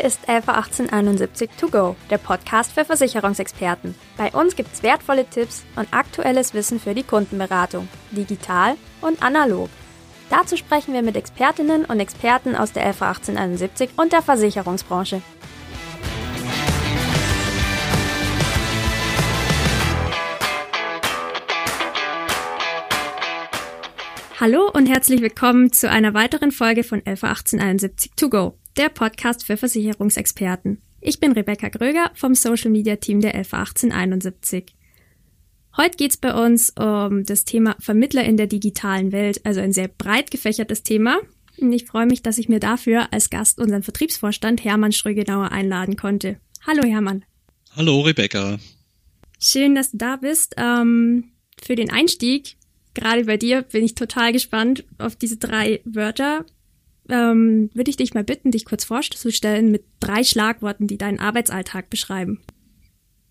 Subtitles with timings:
[0.00, 3.94] Hier ist LV 1871 To Go, der Podcast für Versicherungsexperten.
[4.16, 9.68] Bei uns gibt es wertvolle Tipps und aktuelles Wissen für die Kundenberatung, digital und analog.
[10.30, 15.20] Dazu sprechen wir mit Expertinnen und Experten aus der LV 1871 und der Versicherungsbranche.
[24.40, 29.44] Hallo und herzlich willkommen zu einer weiteren Folge von LV 1871 To Go der Podcast
[29.44, 30.80] für Versicherungsexperten.
[31.00, 34.74] Ich bin Rebecca Gröger vom Social Media Team der LV 1871.
[35.76, 39.88] Heute geht's bei uns um das Thema Vermittler in der digitalen Welt, also ein sehr
[39.88, 41.18] breit gefächertes Thema.
[41.58, 45.96] Und ich freue mich, dass ich mir dafür als Gast unseren Vertriebsvorstand Hermann Schrögenauer einladen
[45.96, 46.40] konnte.
[46.66, 47.24] Hallo Hermann.
[47.76, 48.58] Hallo Rebecca.
[49.38, 50.54] Schön, dass du da bist.
[50.58, 51.32] Ähm,
[51.62, 52.56] für den Einstieg,
[52.94, 56.44] gerade bei dir, bin ich total gespannt auf diese drei Wörter
[57.10, 61.90] ähm, würde ich dich mal bitten, dich kurz vorzustellen mit drei Schlagworten, die deinen Arbeitsalltag
[61.90, 62.40] beschreiben.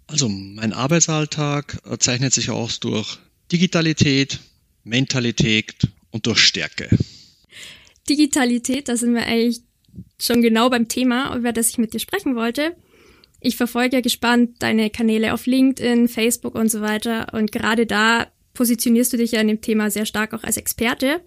[0.07, 3.19] Also mein Arbeitsalltag zeichnet sich aus durch
[3.51, 4.39] Digitalität,
[4.83, 5.75] Mentalität
[6.11, 6.89] und durch Stärke.
[8.09, 9.61] Digitalität, da sind wir eigentlich
[10.19, 12.75] schon genau beim Thema, über das ich mit dir sprechen wollte.
[13.39, 17.33] Ich verfolge ja gespannt deine Kanäle auf LinkedIn, Facebook und so weiter.
[17.33, 21.21] Und gerade da positionierst du dich ja in dem Thema sehr stark auch als Experte.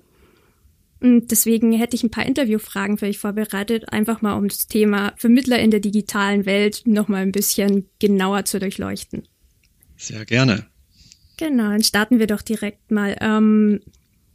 [1.02, 5.14] Und deswegen hätte ich ein paar Interviewfragen für euch vorbereitet, einfach mal um das Thema
[5.16, 9.26] Vermittler in der digitalen Welt nochmal ein bisschen genauer zu durchleuchten.
[9.96, 10.66] Sehr gerne.
[11.38, 13.16] Genau, dann starten wir doch direkt mal.
[13.20, 13.80] Ähm,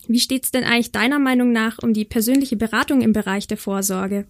[0.10, 4.26] wie steht's denn eigentlich deiner Meinung nach um die persönliche Beratung im Bereich der Vorsorge?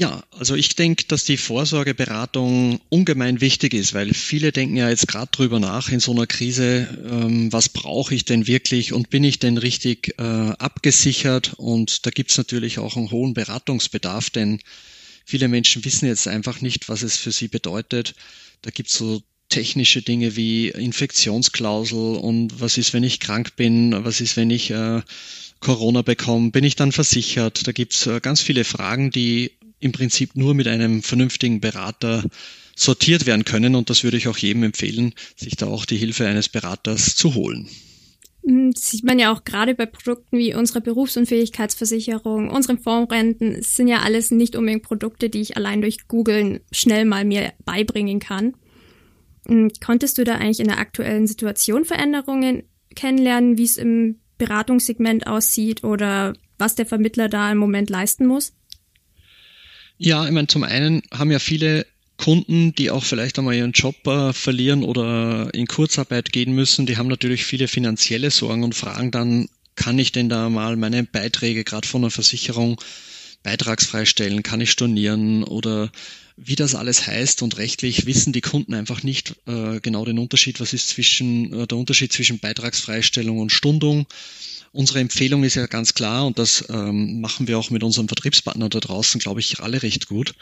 [0.00, 5.06] Ja, also ich denke, dass die Vorsorgeberatung ungemein wichtig ist, weil viele denken ja jetzt
[5.06, 9.24] gerade drüber nach in so einer Krise, ähm, was brauche ich denn wirklich und bin
[9.24, 11.52] ich denn richtig äh, abgesichert?
[11.58, 14.60] Und da gibt's natürlich auch einen hohen Beratungsbedarf, denn
[15.26, 18.14] viele Menschen wissen jetzt einfach nicht, was es für sie bedeutet.
[18.62, 24.22] Da gibt's so technische Dinge wie Infektionsklausel und was ist, wenn ich krank bin, was
[24.22, 25.02] ist, wenn ich äh,
[25.60, 27.66] Corona bekomme, bin ich dann versichert?
[27.66, 29.50] Da gibt's äh, ganz viele Fragen, die
[29.80, 32.24] im Prinzip nur mit einem vernünftigen Berater
[32.76, 33.74] sortiert werden können.
[33.74, 37.34] Und das würde ich auch jedem empfehlen, sich da auch die Hilfe eines Beraters zu
[37.34, 37.68] holen.
[38.44, 43.52] Hm, das sieht man ja auch gerade bei Produkten wie unserer Berufsunfähigkeitsversicherung, unseren Fondsrenten.
[43.52, 47.52] Es sind ja alles nicht unbedingt Produkte, die ich allein durch Googlen schnell mal mir
[47.64, 48.54] beibringen kann.
[49.46, 52.64] Hm, konntest du da eigentlich in der aktuellen Situation Veränderungen
[52.94, 58.54] kennenlernen, wie es im Beratungssegment aussieht oder was der Vermittler da im Moment leisten muss?
[60.02, 64.06] Ja, ich meine, zum einen haben ja viele Kunden, die auch vielleicht einmal ihren Job
[64.06, 69.10] äh, verlieren oder in Kurzarbeit gehen müssen, die haben natürlich viele finanzielle Sorgen und fragen
[69.10, 72.80] dann, kann ich denn da mal meine Beiträge gerade von der Versicherung
[73.42, 75.44] beitragsfrei stellen, kann ich stornieren?
[75.44, 75.92] Oder
[76.42, 80.60] wie das alles heißt und rechtlich wissen die Kunden einfach nicht äh, genau den Unterschied,
[80.60, 84.06] was ist zwischen äh, der Unterschied zwischen Beitragsfreistellung und Stundung
[84.72, 88.68] Unsere Empfehlung ist ja ganz klar und das ähm, machen wir auch mit unserem Vertriebspartner
[88.68, 90.34] da draußen, glaube ich, alle recht gut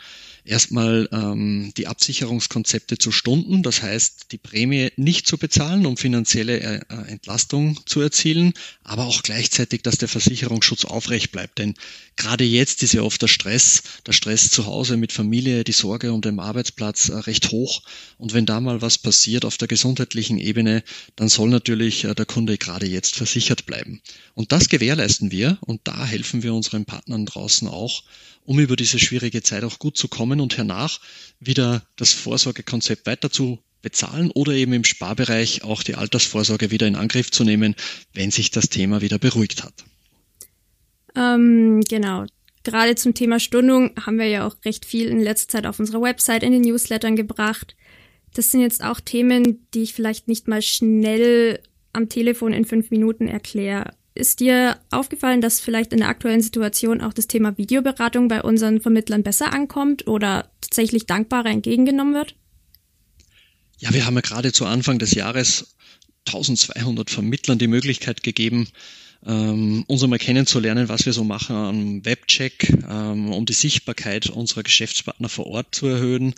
[0.49, 6.61] erstmal ähm, die Absicherungskonzepte zu stunden, das heißt die Prämie nicht zu bezahlen, um finanzielle
[6.61, 11.59] äh, äh, Entlastung zu erzielen, aber auch gleichzeitig, dass der Versicherungsschutz aufrecht bleibt.
[11.59, 11.75] Denn
[12.17, 16.13] gerade jetzt ist ja oft der Stress, der Stress zu Hause mit Familie, die Sorge
[16.13, 17.81] um den Arbeitsplatz äh, recht hoch.
[18.19, 20.83] Und wenn da mal was passiert auf der gesundheitlichen Ebene,
[21.17, 24.03] dann soll natürlich äh, der Kunde gerade jetzt versichert bleiben.
[24.35, 28.03] Und das gewährleisten wir und da helfen wir unseren Partnern draußen auch
[28.45, 31.01] um über diese schwierige Zeit auch gut zu kommen und hernach
[31.39, 36.97] wieder das Vorsorgekonzept weiter zu bezahlen oder eben im Sparbereich auch die Altersvorsorge wieder in
[36.97, 37.75] Angriff zu nehmen,
[38.15, 39.85] wenn sich das Thema wieder beruhigt hat.
[41.15, 42.25] Ähm, genau.
[42.65, 46.03] Gerade zum Thema Stundung haben wir ja auch recht viel in letzter Zeit auf unserer
[46.03, 47.77] Website in den Newslettern gebracht.
[48.35, 51.61] Das sind jetzt auch Themen, die ich vielleicht nicht mal schnell
[51.93, 53.93] am Telefon in fünf Minuten erkläre.
[54.15, 58.81] Ist dir aufgefallen, dass vielleicht in der aktuellen Situation auch das Thema Videoberatung bei unseren
[58.81, 62.35] Vermittlern besser ankommt oder tatsächlich dankbarer entgegengenommen wird?
[63.79, 65.77] Ja, wir haben ja gerade zu Anfang des Jahres
[66.27, 68.69] 1200 Vermittlern die Möglichkeit gegeben,
[69.27, 74.63] ähm, uns einmal kennenzulernen, was wir so machen am Webcheck, ähm, um die Sichtbarkeit unserer
[74.63, 76.35] Geschäftspartner vor Ort zu erhöhen.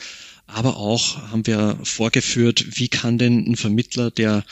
[0.47, 4.45] Aber auch haben wir vorgeführt, wie kann denn ein Vermittler, der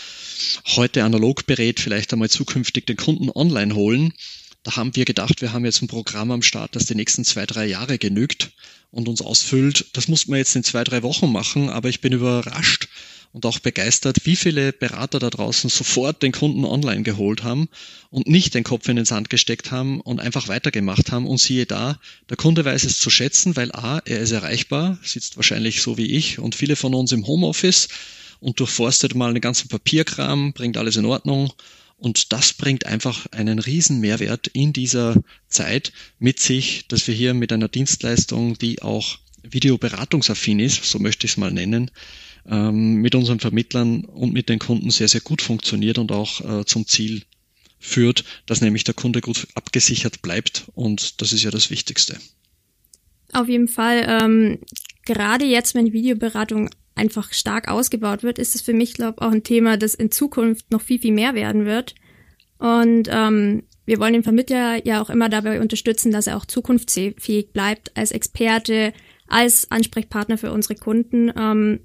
[0.76, 4.12] heute analog berät, vielleicht einmal zukünftig den Kunden online holen.
[4.62, 7.46] Da haben wir gedacht, wir haben jetzt ein Programm am Start, das die nächsten zwei,
[7.46, 8.52] drei Jahre genügt
[8.90, 9.86] und uns ausfüllt.
[9.94, 12.88] Das muss man jetzt in zwei, drei Wochen machen, aber ich bin überrascht
[13.32, 17.68] und auch begeistert, wie viele Berater da draußen sofort den Kunden online geholt haben
[18.10, 21.26] und nicht den Kopf in den Sand gesteckt haben und einfach weitergemacht haben.
[21.26, 21.98] Und siehe da,
[22.30, 26.06] der Kunde weiß es zu schätzen, weil A, er ist erreichbar, sitzt wahrscheinlich so wie
[26.06, 27.88] ich und viele von uns im Homeoffice
[28.40, 31.52] und durchforstet mal den ganzen Papierkram, bringt alles in Ordnung.
[31.98, 35.16] Und das bringt einfach einen riesen Mehrwert in dieser
[35.48, 41.26] Zeit mit sich, dass wir hier mit einer Dienstleistung, die auch videoberatungsaffin ist, so möchte
[41.26, 41.90] ich es mal nennen,
[42.48, 46.64] ähm, mit unseren Vermittlern und mit den Kunden sehr, sehr gut funktioniert und auch äh,
[46.64, 47.22] zum Ziel
[47.78, 52.18] führt, dass nämlich der Kunde gut abgesichert bleibt und das ist ja das Wichtigste.
[53.32, 54.04] Auf jeden Fall.
[54.08, 54.58] Ähm,
[55.04, 59.30] gerade jetzt, wenn Videoberatung einfach stark ausgebaut wird, ist es für mich, glaube ich, auch
[59.30, 61.94] ein Thema, das in Zukunft noch viel, viel mehr werden wird.
[62.58, 67.52] Und ähm, wir wollen den Vermittler ja auch immer dabei unterstützen, dass er auch zukunftsfähig
[67.52, 68.92] bleibt als Experte,
[69.28, 71.30] als Ansprechpartner für unsere Kunden.
[71.36, 71.80] Ähm,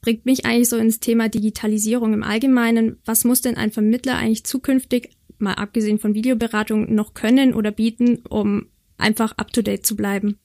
[0.00, 2.98] bringt mich eigentlich so ins Thema Digitalisierung im Allgemeinen.
[3.04, 8.18] Was muss denn ein Vermittler eigentlich zukünftig, mal abgesehen von Videoberatung, noch können oder bieten,
[8.28, 8.66] um
[8.96, 10.38] einfach up-to-date zu bleiben?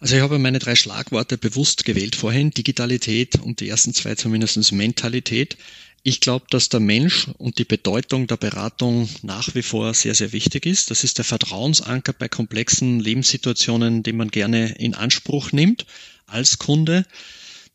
[0.00, 4.72] Also ich habe meine drei Schlagworte bewusst gewählt vorhin, Digitalität und die ersten zwei zumindest
[4.72, 5.56] Mentalität.
[6.04, 10.32] Ich glaube, dass der Mensch und die Bedeutung der Beratung nach wie vor sehr, sehr
[10.32, 10.90] wichtig ist.
[10.90, 15.86] Das ist der Vertrauensanker bei komplexen Lebenssituationen, den man gerne in Anspruch nimmt
[16.26, 17.04] als Kunde.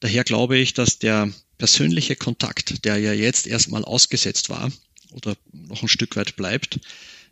[0.04, 4.70] Daher glaube ich, dass der persönliche Kontakt, der ja jetzt erstmal ausgesetzt war
[5.14, 6.82] oder noch ein Stück weit bleibt,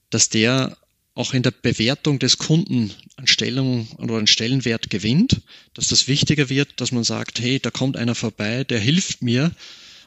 [0.10, 0.78] dass der
[1.14, 5.42] auch in der Bewertung des Kunden an Stellung oder an Stellenwert gewinnt,
[5.74, 9.52] dass das wichtiger wird, dass man sagt, hey, da kommt einer vorbei, der hilft mir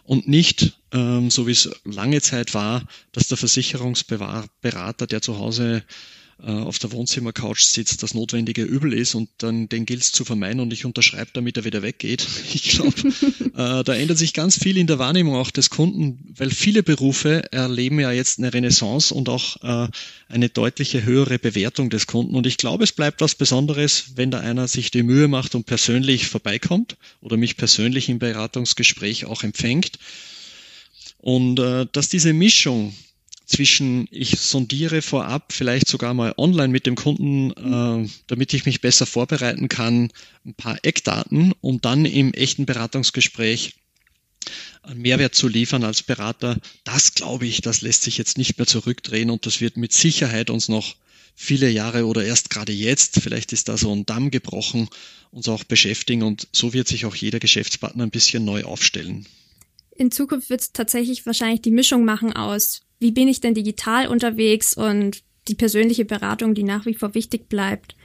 [0.05, 5.83] und nicht, ähm, so wie es lange Zeit war, dass der Versicherungsberater, der zu Hause
[6.43, 10.61] auf der Wohnzimmercouch sitzt, das notwendige Übel ist und dann den gilt es zu vermeiden
[10.61, 12.27] und ich unterschreibe, damit er wieder weggeht.
[12.55, 12.95] Ich glaube,
[13.57, 17.53] äh, da ändert sich ganz viel in der Wahrnehmung auch des Kunden, weil viele Berufe
[17.53, 19.89] erleben ja jetzt eine Renaissance und auch äh,
[20.29, 22.35] eine deutliche höhere Bewertung des Kunden.
[22.35, 25.65] Und ich glaube, es bleibt was Besonderes, wenn da einer sich die Mühe macht und
[25.67, 29.99] persönlich vorbeikommt oder mich persönlich im Beratungsgespräch auch empfängt.
[31.19, 32.95] Und äh, dass diese Mischung
[33.47, 38.81] zwischen ich sondiere vorab, vielleicht sogar mal online mit dem Kunden, äh, damit ich mich
[38.81, 40.11] besser vorbereiten kann,
[40.45, 43.75] ein paar Eckdaten, um dann im echten Beratungsgespräch
[44.83, 46.59] einen Mehrwert zu liefern als Berater.
[46.85, 50.51] Das glaube ich, das lässt sich jetzt nicht mehr zurückdrehen und das wird mit Sicherheit
[50.51, 50.97] uns noch
[51.35, 54.89] viele Jahre oder erst gerade jetzt, vielleicht ist da so ein Damm gebrochen,
[55.31, 59.27] uns auch beschäftigen und so wird sich auch jeder Geschäftspartner ein bisschen neu aufstellen.
[59.97, 64.07] In Zukunft wird es tatsächlich wahrscheinlich die Mischung machen aus wie bin ich denn digital
[64.07, 67.97] unterwegs und die persönliche Beratung, die nach wie vor wichtig bleibt.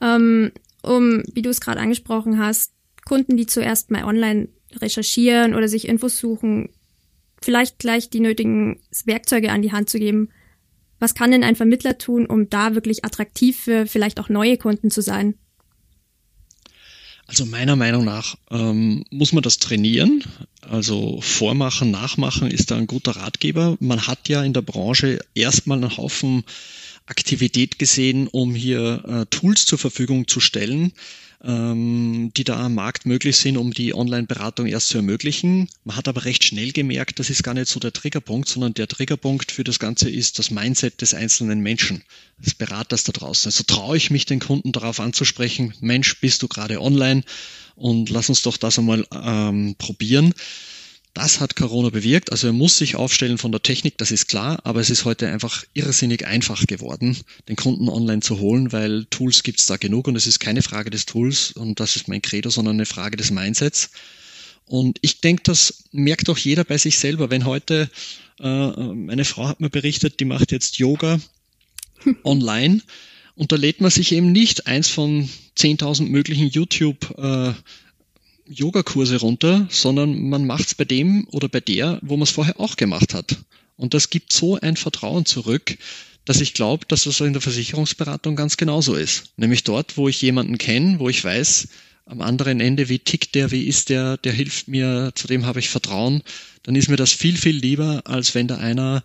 [0.00, 0.52] Ähm,
[0.82, 2.72] um, wie du es gerade angesprochen hast,
[3.04, 6.70] Kunden, die zuerst mal online recherchieren oder sich Infos suchen,
[7.42, 10.30] vielleicht gleich die nötigen Werkzeuge an die Hand zu geben.
[10.98, 14.90] Was kann denn ein Vermittler tun, um da wirklich attraktiv für vielleicht auch neue Kunden
[14.90, 15.34] zu sein?
[17.28, 20.24] Also meiner Meinung nach ähm, muss man das trainieren.
[20.62, 23.76] Also Vormachen, Nachmachen ist da ein guter Ratgeber.
[23.80, 26.42] Man hat ja in der Branche erstmal einen Haufen
[27.04, 30.92] Aktivität gesehen, um hier äh, Tools zur Verfügung zu stellen,
[31.44, 35.68] ähm, die da am Markt möglich sind, um die Online-Beratung erst zu ermöglichen.
[35.84, 38.88] Man hat aber recht schnell gemerkt, das ist gar nicht so der Triggerpunkt, sondern der
[38.88, 42.02] Triggerpunkt für das Ganze ist das Mindset des einzelnen Menschen,
[42.38, 43.48] des Beraters da draußen.
[43.48, 47.22] Also traue ich mich den Kunden darauf anzusprechen, Mensch, bist du gerade online
[47.76, 50.34] und lass uns doch das einmal ähm, probieren.
[51.18, 52.30] Das hat Corona bewirkt.
[52.30, 55.26] Also er muss sich aufstellen von der Technik, das ist klar, aber es ist heute
[55.26, 57.16] einfach irrsinnig einfach geworden,
[57.48, 60.90] den Kunden online zu holen, weil Tools gibt's da genug und es ist keine Frage
[60.90, 63.90] des Tools und das ist mein Credo, sondern eine Frage des Mindsets.
[64.64, 67.30] Und ich denke, das merkt auch jeder bei sich selber.
[67.30, 67.90] Wenn heute,
[68.38, 71.18] äh, meine Frau hat mir berichtet, die macht jetzt Yoga
[72.22, 72.80] online
[73.34, 77.54] und da lädt man sich eben nicht eins von 10.000 möglichen YouTube äh,
[78.48, 82.60] Yogakurse runter, sondern man macht es bei dem oder bei der, wo man es vorher
[82.60, 83.36] auch gemacht hat.
[83.76, 85.78] Und das gibt so ein Vertrauen zurück,
[86.24, 89.32] dass ich glaube, dass das in der Versicherungsberatung ganz genauso ist.
[89.36, 91.68] Nämlich dort, wo ich jemanden kenne, wo ich weiß,
[92.04, 95.60] am anderen Ende, wie tickt der, wie ist der, der hilft mir, zu dem habe
[95.60, 96.22] ich Vertrauen,
[96.62, 99.04] dann ist mir das viel, viel lieber, als wenn da einer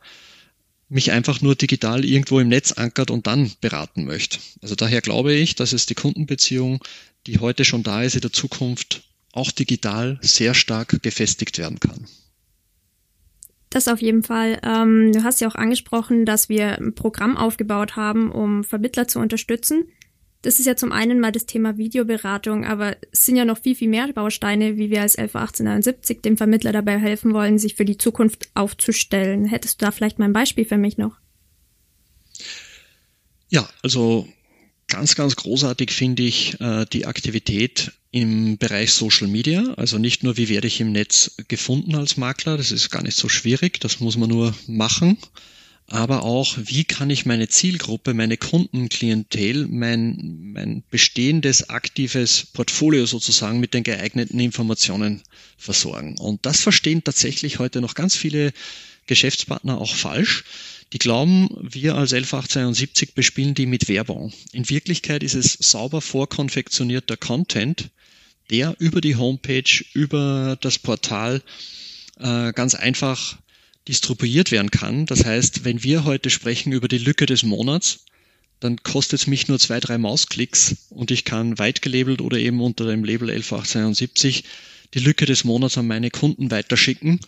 [0.90, 4.40] mich einfach nur digital irgendwo im Netz ankert und dann beraten möchte.
[4.62, 6.84] Also daher glaube ich, dass es die Kundenbeziehung,
[7.26, 9.02] die heute schon da ist, in der Zukunft
[9.34, 12.08] auch digital sehr stark gefestigt werden kann.
[13.70, 14.60] Das auf jeden Fall.
[14.64, 19.20] Ähm, du hast ja auch angesprochen, dass wir ein Programm aufgebaut haben, um Vermittler zu
[19.20, 19.86] unterstützen.
[20.44, 23.76] Das ist ja zum einen mal das Thema Videoberatung, aber es sind ja noch viel,
[23.76, 27.98] viel mehr Bausteine, wie wir als 111871 dem Vermittler dabei helfen wollen, sich für die
[27.98, 29.46] Zukunft aufzustellen.
[29.46, 31.18] Hättest du da vielleicht mal ein Beispiel für mich noch?
[33.50, 34.28] Ja, also
[34.94, 39.74] ganz, ganz großartig finde ich äh, die Aktivität im Bereich Social Media.
[39.76, 43.18] Also nicht nur, wie werde ich im Netz gefunden als Makler, das ist gar nicht
[43.18, 45.18] so schwierig, das muss man nur machen
[45.88, 53.60] aber auch, wie kann ich meine Zielgruppe, meine Kundenklientel, mein, mein bestehendes aktives Portfolio sozusagen
[53.60, 55.22] mit den geeigneten Informationen
[55.58, 56.18] versorgen.
[56.18, 58.54] Und das verstehen tatsächlich heute noch ganz viele
[59.08, 60.44] Geschäftspartner auch falsch.
[60.94, 64.32] Die glauben, wir als 1172 bespielen die mit Werbung.
[64.52, 67.90] In Wirklichkeit ist es sauber vorkonfektionierter Content,
[68.50, 71.42] der über die Homepage, über das Portal
[72.20, 73.38] äh, ganz einfach
[73.88, 75.06] distribuiert werden kann.
[75.06, 78.06] Das heißt, wenn wir heute sprechen über die Lücke des Monats,
[78.60, 82.62] dann kostet es mich nur zwei, drei Mausklicks und ich kann weit gelabelt oder eben
[82.62, 84.46] unter dem Label 11872
[84.94, 87.20] die Lücke des Monats an meine Kunden weiterschicken.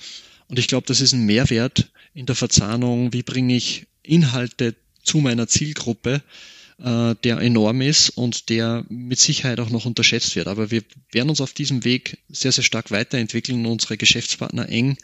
[0.47, 5.19] Und ich glaube, das ist ein Mehrwert in der Verzahnung, wie bringe ich Inhalte zu
[5.19, 6.21] meiner Zielgruppe,
[6.79, 10.47] äh, der enorm ist und der mit Sicherheit auch noch unterschätzt wird.
[10.47, 14.97] Aber wir werden uns auf diesem Weg sehr, sehr stark weiterentwickeln und unsere Geschäftspartner eng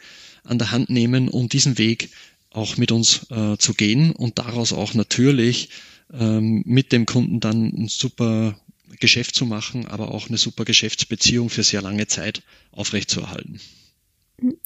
[0.44, 2.10] an der Hand nehmen, um diesen Weg
[2.50, 5.70] auch mit uns äh, zu gehen und daraus auch natürlich
[6.12, 8.58] ähm, mit dem Kunden dann ein super
[9.00, 13.60] Geschäft zu machen, aber auch eine super Geschäftsbeziehung für sehr lange Zeit aufrechtzuerhalten.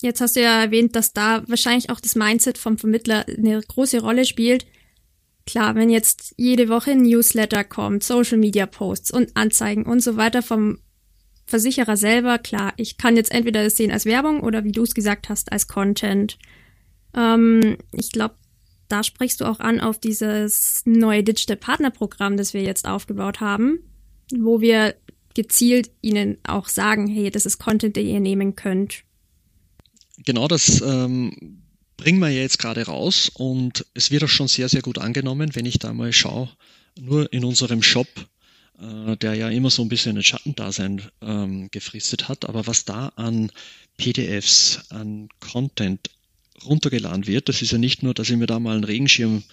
[0.00, 4.00] Jetzt hast du ja erwähnt, dass da wahrscheinlich auch das Mindset vom Vermittler eine große
[4.00, 4.66] Rolle spielt.
[5.46, 10.16] Klar, wenn jetzt jede Woche ein Newsletter kommt, Social Media Posts und Anzeigen und so
[10.16, 10.78] weiter vom
[11.46, 14.94] Versicherer selber, klar, ich kann jetzt entweder das sehen als Werbung oder wie du es
[14.94, 16.38] gesagt hast, als Content.
[17.14, 18.34] Ähm, ich glaube,
[18.88, 23.40] da sprichst du auch an auf dieses neue Digital Partner Programm, das wir jetzt aufgebaut
[23.40, 23.78] haben,
[24.36, 24.96] wo wir
[25.34, 29.04] gezielt ihnen auch sagen, hey, das ist Content, den ihr nehmen könnt.
[30.24, 31.62] Genau, das ähm,
[31.96, 35.54] bringen wir ja jetzt gerade raus und es wird auch schon sehr, sehr gut angenommen,
[35.54, 36.48] wenn ich da mal schaue,
[36.98, 38.08] nur in unserem Shop
[38.80, 42.48] äh, der ja immer so ein bisschen ein Schattendasein ähm, gefristet hat.
[42.48, 43.50] Aber was da an
[43.96, 46.10] PDFs, an Content
[46.64, 49.44] runtergeladen wird, das ist ja nicht nur, dass ich mir da mal einen Regenschirm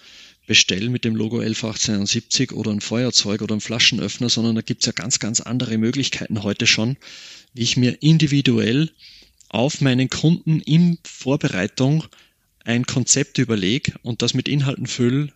[0.46, 4.92] bestelle mit dem Logo 111870 oder ein Feuerzeug oder ein Flaschenöffner, sondern da gibt's ja
[4.92, 6.98] ganz, ganz andere Möglichkeiten heute schon,
[7.54, 8.90] wie ich mir individuell
[9.54, 12.04] auf meinen Kunden in Vorbereitung
[12.64, 15.32] ein Konzept überlege und das mit Inhalten fülle.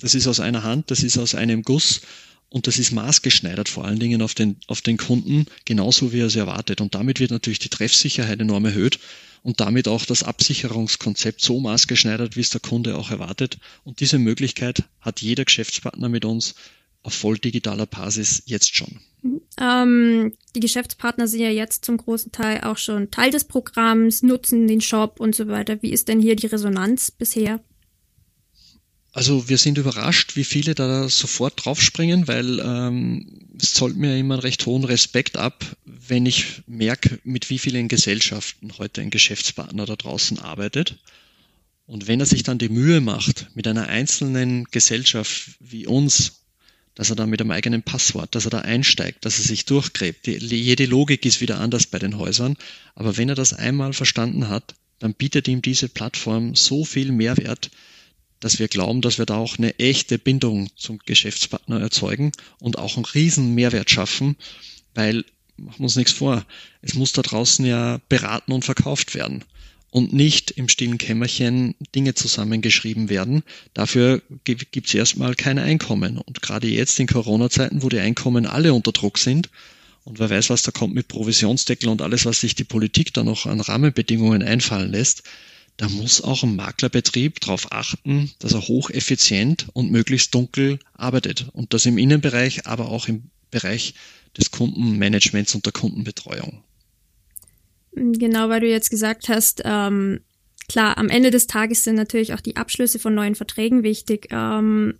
[0.00, 2.00] Das ist aus einer Hand, das ist aus einem Guss
[2.48, 6.26] und das ist maßgeschneidert vor allen Dingen auf den, auf den Kunden, genauso wie er
[6.26, 6.80] es erwartet.
[6.80, 8.98] Und damit wird natürlich die Treffsicherheit enorm erhöht
[9.44, 13.58] und damit auch das Absicherungskonzept so maßgeschneidert, wie es der Kunde auch erwartet.
[13.84, 16.56] Und diese Möglichkeit hat jeder Geschäftspartner mit uns
[17.02, 19.00] auf voll digitaler Basis jetzt schon.
[19.60, 24.66] Ähm, die Geschäftspartner sind ja jetzt zum großen Teil auch schon Teil des Programms, nutzen
[24.66, 25.82] den Shop und so weiter.
[25.82, 27.60] Wie ist denn hier die Resonanz bisher?
[29.12, 34.34] Also wir sind überrascht, wie viele da sofort draufspringen, weil ähm, es zollt mir immer
[34.34, 39.84] einen recht hohen Respekt ab, wenn ich merke, mit wie vielen Gesellschaften heute ein Geschäftspartner
[39.84, 40.98] da draußen arbeitet.
[41.86, 46.39] Und wenn er sich dann die Mühe macht, mit einer einzelnen Gesellschaft wie uns,
[47.00, 50.26] dass er da mit einem eigenen Passwort, dass er da einsteigt, dass er sich durchgräbt.
[50.26, 52.58] Die, jede Logik ist wieder anders bei den Häusern.
[52.94, 57.70] Aber wenn er das einmal verstanden hat, dann bietet ihm diese Plattform so viel Mehrwert,
[58.38, 62.96] dass wir glauben, dass wir da auch eine echte Bindung zum Geschäftspartner erzeugen und auch
[62.96, 64.36] einen riesen Mehrwert schaffen,
[64.94, 65.24] weil,
[65.56, 66.44] machen wir uns nichts vor,
[66.82, 69.42] es muss da draußen ja beraten und verkauft werden
[69.90, 73.42] und nicht im stillen Kämmerchen Dinge zusammengeschrieben werden.
[73.74, 76.18] Dafür gibt es erstmal kein Einkommen.
[76.18, 79.50] Und gerade jetzt in Corona-Zeiten, wo die Einkommen alle unter Druck sind,
[80.04, 83.22] und wer weiß, was da kommt mit Provisionsdeckel und alles, was sich die Politik da
[83.22, 85.24] noch an Rahmenbedingungen einfallen lässt,
[85.76, 91.48] da muss auch ein Maklerbetrieb darauf achten, dass er hocheffizient und möglichst dunkel arbeitet.
[91.52, 93.94] Und das im Innenbereich, aber auch im Bereich
[94.36, 96.62] des Kundenmanagements und der Kundenbetreuung.
[97.92, 100.20] Genau, weil du jetzt gesagt hast, ähm,
[100.68, 104.28] klar, am Ende des Tages sind natürlich auch die Abschlüsse von neuen Verträgen wichtig.
[104.30, 104.94] Ähm,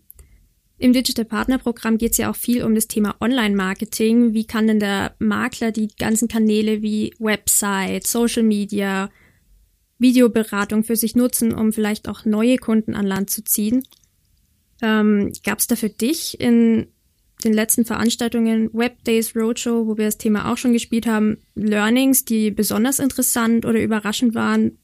[0.78, 4.35] Im Digital Partner Programm geht es ja auch viel um das Thema Online-Marketing.
[4.35, 9.11] Wie kann denn der Makler die ganzen Kanäle wie Website, Social Media,
[10.00, 13.85] Videoberatung für sich nutzen, um vielleicht auch neue Kunden an Land zu ziehen.
[14.82, 16.88] Ähm, Gab es da für dich in
[17.44, 22.25] den letzten Veranstaltungen Web Days Roadshow, wo wir das Thema auch schon gespielt haben, Learnings,
[22.25, 24.78] die besonders interessant oder überraschend waren,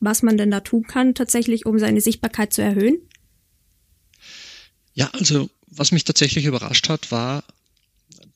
[0.00, 2.98] was man denn da tun kann, tatsächlich, um seine Sichtbarkeit zu erhöhen?
[4.94, 7.44] Ja, also was mich tatsächlich überrascht hat, war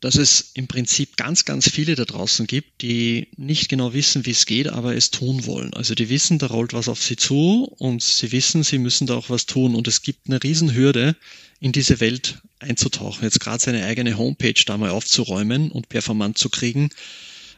[0.00, 4.30] dass es im Prinzip ganz, ganz viele da draußen gibt, die nicht genau wissen, wie
[4.30, 5.72] es geht, aber es tun wollen.
[5.74, 9.14] Also die wissen, da rollt was auf sie zu und sie wissen, sie müssen da
[9.14, 9.74] auch was tun.
[9.74, 11.16] Und es gibt eine Riesenhürde,
[11.60, 13.24] in diese Welt einzutauchen.
[13.24, 16.90] Jetzt gerade seine eigene Homepage da mal aufzuräumen und performant zu kriegen.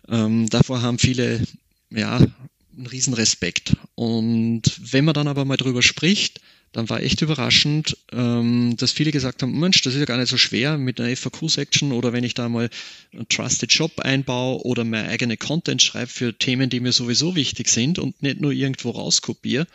[0.08, 1.42] Ähm, davor haben viele,
[1.90, 3.76] ja, einen Riesenrespekt.
[3.96, 6.40] Und wenn man dann aber mal drüber spricht,
[6.72, 10.28] dann war echt überraschend, ähm, dass viele gesagt haben, Mensch, das ist ja gar nicht
[10.28, 12.68] so schwer mit einer FAQ-Section oder wenn ich da mal
[13.12, 17.68] einen Trusted Shop einbaue oder meine eigene Content schreibe für Themen, die mir sowieso wichtig
[17.68, 19.66] sind und nicht nur irgendwo rauskopiere,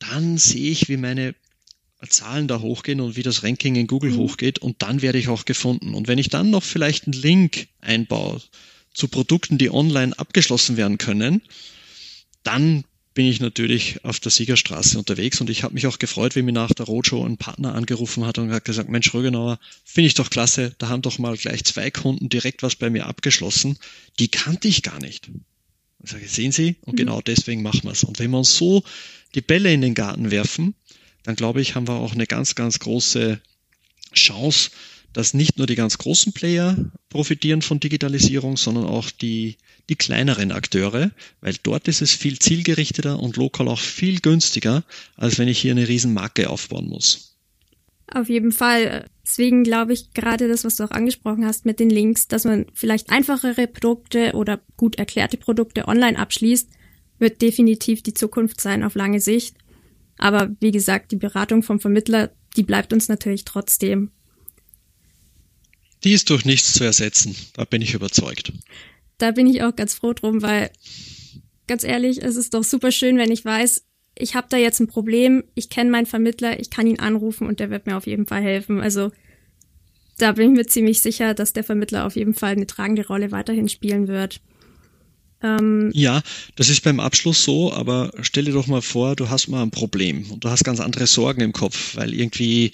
[0.00, 1.34] dann sehe ich, wie meine
[2.08, 4.18] Zahlen da hochgehen und wie das Ranking in Google mhm.
[4.18, 5.94] hochgeht und dann werde ich auch gefunden.
[5.94, 8.40] Und wenn ich dann noch vielleicht einen Link einbaue
[8.92, 11.42] zu Produkten, die online abgeschlossen werden können,
[12.44, 12.84] dann
[13.18, 16.52] bin ich natürlich auf der Siegerstraße unterwegs und ich habe mich auch gefreut, wie mir
[16.52, 20.30] nach der Roadshow ein Partner angerufen hat und hat gesagt, Mensch Rögenauer, finde ich doch
[20.30, 23.76] klasse, da haben doch mal gleich zwei Kunden direkt was bei mir abgeschlossen,
[24.20, 25.32] die kannte ich gar nicht.
[26.04, 26.96] Ich sage, sehen Sie, und mhm.
[26.98, 28.04] genau deswegen machen wir es.
[28.04, 28.84] Und wenn wir uns so
[29.34, 30.76] die Bälle in den Garten werfen,
[31.24, 33.40] dann glaube ich, haben wir auch eine ganz, ganz große
[34.14, 34.70] Chance,
[35.12, 36.76] dass nicht nur die ganz großen Player
[37.08, 39.56] profitieren von Digitalisierung, sondern auch die,
[39.88, 41.10] die kleineren Akteure,
[41.40, 44.84] weil dort ist es viel zielgerichteter und lokal auch viel günstiger,
[45.16, 47.36] als wenn ich hier eine Riesenmarke aufbauen muss.
[48.10, 49.06] Auf jeden Fall.
[49.26, 52.66] Deswegen glaube ich gerade das, was du auch angesprochen hast mit den Links, dass man
[52.72, 56.70] vielleicht einfachere Produkte oder gut erklärte Produkte online abschließt,
[57.18, 59.56] wird definitiv die Zukunft sein auf lange Sicht.
[60.16, 64.10] Aber wie gesagt, die Beratung vom Vermittler, die bleibt uns natürlich trotzdem.
[66.04, 68.52] Die ist durch nichts zu ersetzen, da bin ich überzeugt.
[69.18, 70.70] Da bin ich auch ganz froh drum, weil
[71.66, 73.84] ganz ehrlich, es ist doch super schön, wenn ich weiß,
[74.16, 77.60] ich habe da jetzt ein Problem, ich kenne meinen Vermittler, ich kann ihn anrufen und
[77.60, 78.80] der wird mir auf jeden Fall helfen.
[78.80, 79.12] Also
[80.18, 83.30] da bin ich mir ziemlich sicher, dass der Vermittler auf jeden Fall eine tragende Rolle
[83.30, 84.40] weiterhin spielen wird.
[85.40, 86.20] Ähm, ja,
[86.56, 89.70] das ist beim Abschluss so, aber stell dir doch mal vor, du hast mal ein
[89.70, 92.72] Problem und du hast ganz andere Sorgen im Kopf, weil irgendwie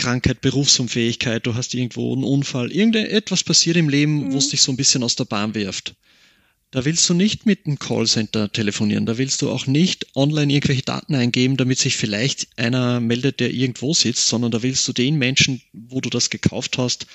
[0.00, 4.32] Krankheit, Berufsunfähigkeit, du hast irgendwo einen Unfall, irgendetwas passiert im Leben, mhm.
[4.32, 5.94] wo es dich so ein bisschen aus der Bahn wirft.
[6.72, 10.82] Da willst du nicht mit einem Callcenter telefonieren, da willst du auch nicht online irgendwelche
[10.82, 15.16] Daten eingeben, damit sich vielleicht einer meldet, der irgendwo sitzt, sondern da willst du den
[15.16, 17.06] Menschen, wo du das gekauft hast,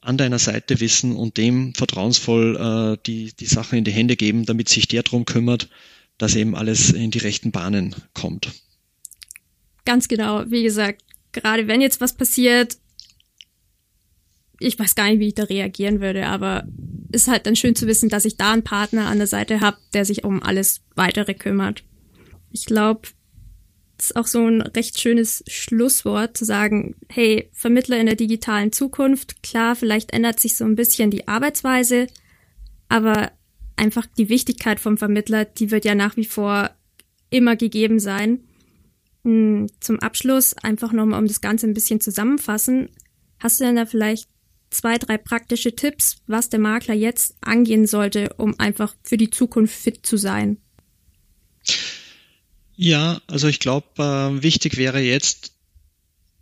[0.00, 4.44] an deiner Seite wissen und dem vertrauensvoll äh, die, die Sachen in die Hände geben,
[4.44, 5.68] damit sich der drum kümmert,
[6.18, 8.50] dass eben alles in die rechten Bahnen kommt.
[9.84, 10.44] Ganz genau.
[10.50, 12.78] Wie gesagt, gerade wenn jetzt was passiert,
[14.60, 16.66] ich weiß gar nicht, wie ich da reagieren würde, aber
[17.12, 19.78] ist halt dann schön zu wissen, dass ich da einen Partner an der Seite habe,
[19.94, 21.84] der sich um alles weitere kümmert.
[22.50, 23.08] Ich glaube,
[23.98, 29.42] ist auch so ein recht schönes Schlusswort zu sagen, hey, Vermittler in der digitalen Zukunft,
[29.42, 32.06] klar, vielleicht ändert sich so ein bisschen die Arbeitsweise,
[32.88, 33.32] aber
[33.76, 36.70] einfach die Wichtigkeit vom Vermittler, die wird ja nach wie vor
[37.30, 38.40] immer gegeben sein.
[39.24, 42.90] Hm, zum Abschluss einfach nochmal, um das Ganze ein bisschen zusammenfassen.
[43.38, 44.28] Hast du denn da vielleicht
[44.70, 49.74] zwei, drei praktische Tipps, was der Makler jetzt angehen sollte, um einfach für die Zukunft
[49.74, 50.58] fit zu sein?
[52.76, 55.52] Ja, also ich glaube, äh, wichtig wäre jetzt,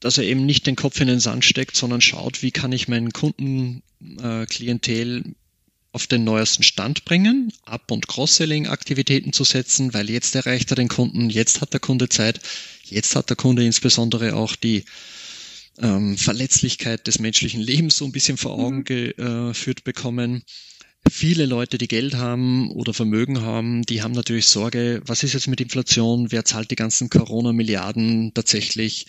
[0.00, 2.88] dass er eben nicht den Kopf in den Sand steckt, sondern schaut, wie kann ich
[2.88, 5.24] meinen Kundenklientel äh,
[5.96, 10.88] auf den neuesten Stand bringen, Up- und Cross-Selling-Aktivitäten zu setzen, weil jetzt erreicht er den
[10.88, 12.38] Kunden, jetzt hat der Kunde Zeit,
[12.84, 14.84] jetzt hat der Kunde insbesondere auch die
[15.80, 18.84] ähm, Verletzlichkeit des menschlichen Lebens so ein bisschen vor Augen mhm.
[18.84, 20.42] geführt bekommen.
[21.10, 25.48] Viele Leute, die Geld haben oder Vermögen haben, die haben natürlich Sorge, was ist jetzt
[25.48, 29.06] mit Inflation, wer zahlt die ganzen Corona-Milliarden tatsächlich,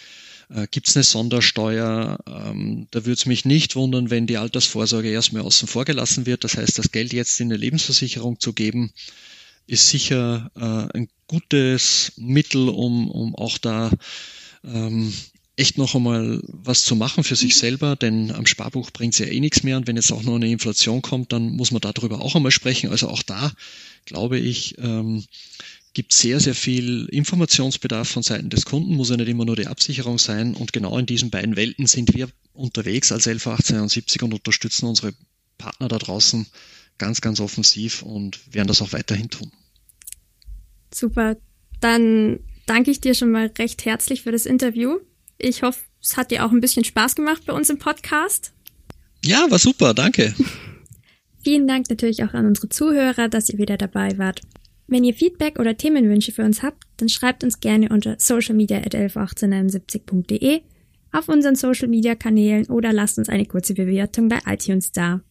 [0.49, 5.09] äh, gibt es eine Sondersteuer, ähm, da würde es mich nicht wundern, wenn die Altersvorsorge
[5.09, 6.43] erstmal außen vor gelassen wird.
[6.43, 8.91] Das heißt, das Geld jetzt in eine Lebensversicherung zu geben,
[9.67, 13.91] ist sicher äh, ein gutes Mittel, um, um auch da
[14.63, 15.13] ähm,
[15.57, 19.25] echt noch einmal was zu machen für sich selber, denn am Sparbuch bringt es ja
[19.25, 22.21] eh nichts mehr und wenn jetzt auch noch eine Inflation kommt, dann muss man darüber
[22.21, 22.91] auch einmal sprechen.
[22.91, 23.51] Also auch da,
[24.05, 25.25] glaube ich, ähm,
[25.97, 29.65] gibt sehr, sehr viel Informationsbedarf von Seiten des Kunden, muss ja nicht immer nur die
[29.65, 34.85] Absicherung sein und genau in diesen beiden Welten sind wir unterwegs als 111871 und unterstützen
[34.85, 35.15] unsere
[35.57, 36.45] Partner da draußen
[36.99, 39.51] ganz, ganz offensiv und werden das auch weiterhin tun.
[40.93, 41.35] Super,
[41.79, 44.99] dann danke ich dir schon mal recht herzlich für das Interview.
[45.39, 48.53] Ich hoffe, es hat dir auch ein bisschen Spaß gemacht bei uns im Podcast.
[49.25, 50.35] Ja, war super, danke.
[51.43, 54.41] Vielen Dank natürlich auch an unsere Zuhörer, dass ihr wieder dabei wart.
[54.87, 58.95] Wenn ihr Feedback oder Themenwünsche für uns habt, dann schreibt uns gerne unter socialmedia at
[58.95, 60.61] 111871.de.
[61.11, 65.21] auf unseren Social Media Kanälen oder lasst uns eine kurze Bewertung bei iTunes da.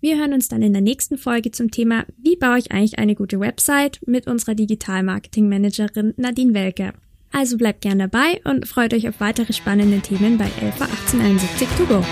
[0.00, 3.14] Wir hören uns dann in der nächsten Folge zum Thema Wie baue ich eigentlich eine
[3.14, 6.94] gute Website mit unserer Digital Marketing Managerin Nadine Welke.
[7.32, 11.84] Also bleibt gern dabei und freut euch auf weitere spannende Themen bei LV 1871 to
[11.84, 12.04] go.